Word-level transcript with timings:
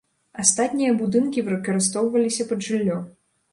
Астатнія 0.43 0.93
будынкі 1.01 1.45
выкарыстоўваліся 1.51 2.49
пад 2.55 2.67
жыллё. 2.71 3.01